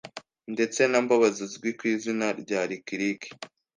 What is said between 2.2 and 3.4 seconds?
rya Lick Lick